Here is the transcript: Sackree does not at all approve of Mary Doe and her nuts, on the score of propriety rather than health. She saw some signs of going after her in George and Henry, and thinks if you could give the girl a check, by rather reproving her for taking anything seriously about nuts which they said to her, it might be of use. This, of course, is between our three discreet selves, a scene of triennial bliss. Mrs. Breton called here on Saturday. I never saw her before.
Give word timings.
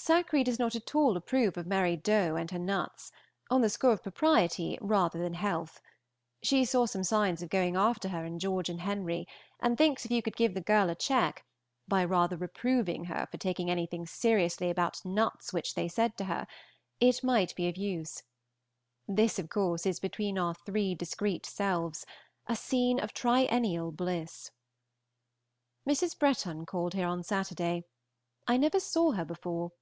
Sackree 0.00 0.44
does 0.44 0.60
not 0.60 0.76
at 0.76 0.94
all 0.94 1.16
approve 1.16 1.56
of 1.56 1.66
Mary 1.66 1.96
Doe 1.96 2.36
and 2.36 2.50
her 2.52 2.58
nuts, 2.58 3.10
on 3.50 3.62
the 3.62 3.68
score 3.68 3.90
of 3.92 4.02
propriety 4.02 4.78
rather 4.80 5.18
than 5.18 5.34
health. 5.34 5.82
She 6.40 6.64
saw 6.64 6.86
some 6.86 7.02
signs 7.02 7.42
of 7.42 7.50
going 7.50 7.74
after 7.76 8.08
her 8.10 8.24
in 8.24 8.38
George 8.38 8.68
and 8.70 8.80
Henry, 8.82 9.26
and 9.58 9.76
thinks 9.76 10.04
if 10.04 10.10
you 10.12 10.22
could 10.22 10.36
give 10.36 10.54
the 10.54 10.60
girl 10.60 10.88
a 10.88 10.94
check, 10.94 11.44
by 11.88 12.04
rather 12.04 12.36
reproving 12.36 13.06
her 13.06 13.26
for 13.30 13.38
taking 13.38 13.70
anything 13.70 14.06
seriously 14.06 14.70
about 14.70 15.04
nuts 15.04 15.52
which 15.52 15.74
they 15.74 15.88
said 15.88 16.16
to 16.16 16.24
her, 16.24 16.46
it 17.00 17.24
might 17.24 17.54
be 17.56 17.68
of 17.68 17.76
use. 17.76 18.22
This, 19.08 19.36
of 19.38 19.50
course, 19.50 19.84
is 19.84 20.00
between 20.00 20.38
our 20.38 20.54
three 20.54 20.94
discreet 20.94 21.44
selves, 21.44 22.06
a 22.46 22.54
scene 22.54 23.00
of 23.00 23.12
triennial 23.12 23.90
bliss. 23.90 24.52
Mrs. 25.86 26.16
Breton 26.18 26.64
called 26.66 26.94
here 26.94 27.08
on 27.08 27.22
Saturday. 27.24 27.82
I 28.46 28.56
never 28.56 28.78
saw 28.80 29.10
her 29.12 29.24
before. 29.24 29.72